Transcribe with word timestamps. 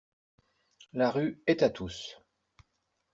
La 0.93 1.11
rue 1.11 1.43
“est 1.45 1.61
à 1.61 1.69
tous” 1.69 2.17